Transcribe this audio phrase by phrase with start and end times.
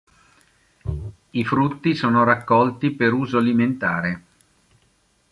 [1.29, 4.23] I frutti sono raccolti per uso alimentare.